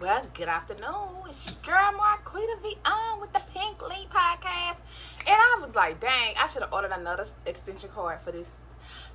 [0.00, 1.28] Well, good afternoon.
[1.28, 4.78] It's your girl Marquita V on with the Pink Link Podcast.
[5.26, 8.48] And I was like, dang, I should have ordered another extension cord for this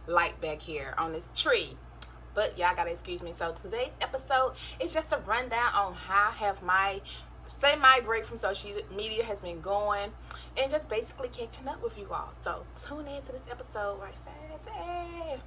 [0.06, 1.76] light back here on this tree.
[2.36, 3.34] But y'all gotta excuse me.
[3.40, 7.02] So today's episode is just a rundown on how have my
[7.60, 10.12] say my break from social media has been going
[10.56, 12.32] and just basically catching up with you all.
[12.44, 14.70] So tune in to this episode right fast.
[14.70, 15.40] Hey.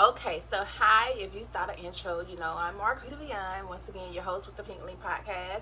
[0.00, 4.14] Okay, so hi, if you saw the intro, you know, I'm Marquita Beyond, once again,
[4.14, 5.60] your host with the Pink Link Podcast.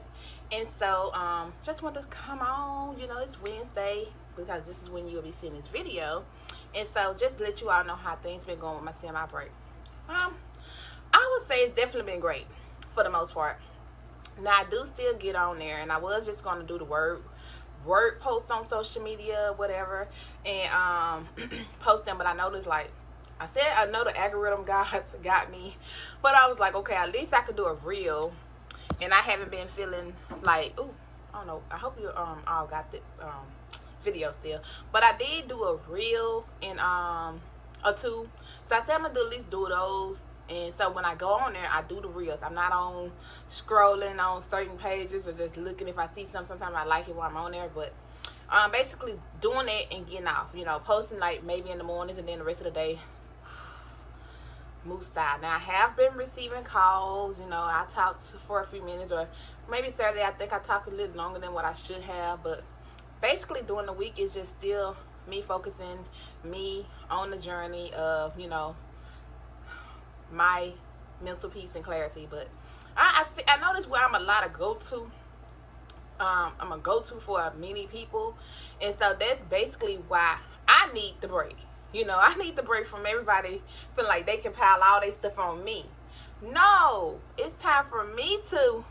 [0.52, 4.04] And so, um, just want to come on, you know, it's Wednesday,
[4.36, 6.24] because this is when you'll be seeing this video.
[6.72, 9.50] And so, just let you all know how things been going with my semi break.
[10.08, 10.34] Um,
[11.12, 12.46] I would say it's definitely been great,
[12.94, 13.58] for the most part.
[14.40, 16.84] Now, I do still get on there, and I was just going to do the
[16.84, 17.24] word
[17.84, 20.06] word post on social media, whatever,
[20.46, 21.28] and um,
[21.80, 22.92] post them, but I noticed, like,
[23.40, 25.76] I said I know the algorithm guys got me,
[26.22, 28.32] but I was like, okay, at least I could do a reel,
[29.00, 30.92] and I haven't been feeling like, ooh,
[31.32, 31.62] I don't know.
[31.70, 33.46] I hope you um all got the um
[34.04, 34.60] video still,
[34.92, 37.40] but I did do a reel and um
[37.84, 38.28] a two,
[38.68, 40.18] so I said I'm gonna do at least do those.
[40.50, 42.40] And so when I go on there, I do the reels.
[42.42, 43.12] I'm not on
[43.50, 46.46] scrolling on certain pages or just looking if I see something.
[46.48, 47.92] Sometimes I like it while I'm on there, but
[48.48, 50.46] um, basically doing it and getting off.
[50.54, 52.98] You know, posting like maybe in the mornings and then the rest of the day
[55.14, 55.42] Side.
[55.42, 57.38] Now I have been receiving calls.
[57.38, 59.28] You know, I talked for a few minutes, or
[59.70, 60.22] maybe Saturday.
[60.22, 62.42] I think I talked a little longer than what I should have.
[62.42, 62.64] But
[63.20, 64.96] basically, during the week is just still
[65.28, 65.98] me focusing,
[66.42, 68.76] me on the journey of you know
[70.32, 70.72] my
[71.22, 72.26] mental peace and clarity.
[72.30, 72.48] But
[72.96, 74.96] I I, see, I notice where I'm a lot of go to.
[76.18, 78.36] Um, I'm a go to for many people,
[78.80, 81.56] and so that's basically why I need the break.
[81.92, 83.62] You know, I need the break from everybody
[83.94, 85.86] feeling like they can pile all their stuff on me.
[86.42, 88.84] No, it's time for me to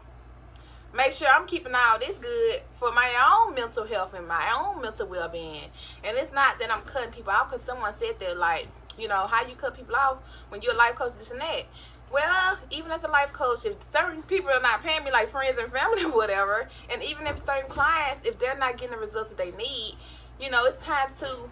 [0.95, 4.81] make sure I'm keeping all this good for my own mental health and my own
[4.81, 5.69] mental well being.
[6.03, 8.67] And it's not that I'm cutting people off because someone said that, like,
[8.97, 10.17] you know, how you cut people off
[10.49, 11.63] when you're a life coach, this and that.
[12.11, 15.57] Well, even as a life coach, if certain people are not paying me like friends
[15.61, 19.29] and family or whatever, and even if certain clients, if they're not getting the results
[19.29, 19.97] that they need,
[20.39, 21.49] you know, it's time to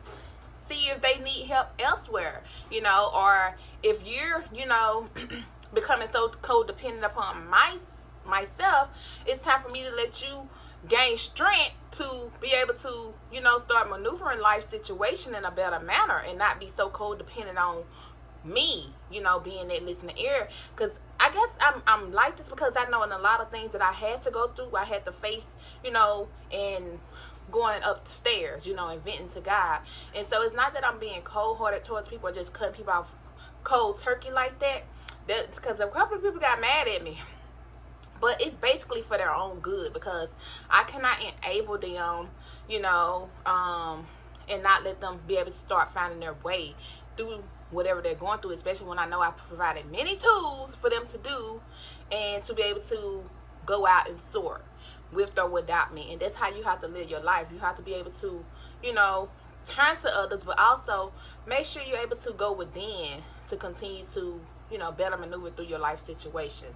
[0.70, 5.08] see if they need help elsewhere, you know, or if you're, you know,
[5.74, 7.78] becoming so codependent upon my
[8.26, 8.90] myself,
[9.26, 10.50] it's time for me to let you
[10.88, 15.80] gain strength to be able to, you know, start maneuvering life situation in a better
[15.80, 17.84] manner and not be so codependent on
[18.44, 20.48] me, you know, being that listening ear.
[20.76, 23.72] Because I guess I'm I'm like this because I know in a lot of things
[23.72, 25.46] that I had to go through, I had to face,
[25.84, 27.00] you know, and
[27.52, 29.80] going upstairs, you know, and venting to God.
[30.16, 32.94] And so it's not that I'm being cold hearted towards people or just cutting people
[32.94, 33.08] off
[33.64, 34.84] cold turkey like that.
[35.28, 37.20] That's because a couple of people got mad at me.
[38.22, 40.30] But it's basically for their own good because
[40.70, 42.30] I cannot enable them,
[42.70, 44.06] you know, um,
[44.48, 46.76] and not let them be able to start finding their way
[47.18, 51.06] through whatever they're going through, especially when I know I provided many tools for them
[51.08, 51.62] to do
[52.12, 53.24] and to be able to
[53.66, 54.62] go out and soar
[55.16, 56.12] with or without me.
[56.12, 57.48] And that's how you have to live your life.
[57.52, 58.46] You have to be able to,
[58.84, 59.30] you know,
[59.68, 61.12] turn to others, but also
[61.48, 64.40] make sure you're able to go within to continue to,
[64.72, 66.76] you know, better maneuver through your life situations.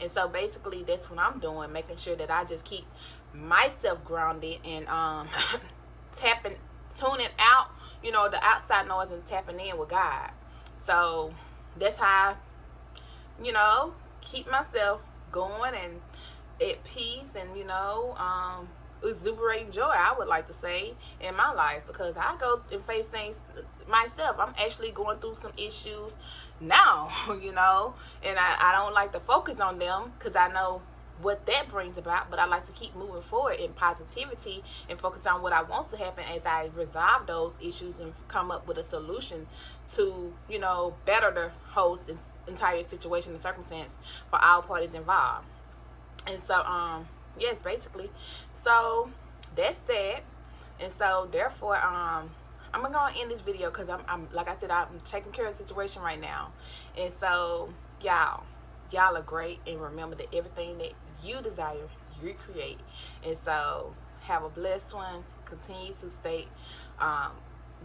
[0.00, 2.84] And so basically that's what I'm doing, making sure that I just keep
[3.34, 5.28] myself grounded and um
[6.16, 6.56] tapping
[6.98, 7.68] tuning out,
[8.02, 10.30] you know, the outside noise and tapping in with God.
[10.86, 11.32] So
[11.78, 12.34] that's how I,
[13.44, 15.00] you know, keep myself
[15.30, 16.00] going and
[16.60, 18.68] at peace and you know um
[19.04, 21.82] exuberating joy i would like to say in my life.
[21.86, 23.36] Because i go and face things
[23.88, 24.36] myself.
[24.38, 26.12] I'm actually going through some issues
[26.60, 27.08] now
[27.42, 27.94] you know.
[28.24, 30.82] And i, I don't like to focus on them because i know
[31.22, 32.30] what that brings about.
[32.30, 35.90] But i like to keep moving forward in positivity and focus on what i want
[35.90, 39.46] to happen as i resolve those issues and come up with a solution
[39.94, 41.98] to you know better the whole
[42.48, 43.92] entire situation and circumstance
[44.30, 45.46] for all parties involved
[46.26, 47.06] and so um
[47.38, 48.10] yes basically.
[48.64, 49.10] So
[49.54, 50.24] that's that.
[50.80, 52.30] And so therefore um
[52.74, 55.46] i'm gonna go end this video because I'm, I'm like i said i'm taking care
[55.46, 56.52] of the situation right now.
[56.96, 57.70] And so
[58.00, 58.44] y'all
[58.90, 59.60] y'all are great.
[59.66, 60.92] And remember that everything that
[61.22, 61.88] you desire
[62.22, 62.80] you create.
[63.26, 65.24] And so have a blessed one.
[65.44, 66.46] Continue to stay
[66.98, 67.32] um,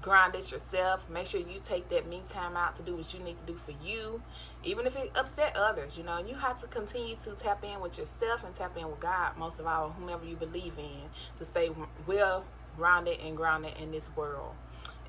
[0.02, 1.08] grounded yourself.
[1.10, 3.60] Make sure you take that me time out to do what you need to do
[3.66, 4.22] for you,
[4.64, 5.98] even if it upset others.
[5.98, 9.00] You know, you have to continue to tap in with yourself and tap in with
[9.00, 11.02] God, most of all, whomever you believe in,
[11.40, 11.70] to stay
[12.08, 12.44] well
[12.78, 14.54] rounded and grounded in this world.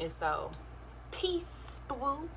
[0.01, 0.51] And so,
[1.13, 1.49] peace,
[1.89, 2.29] boo.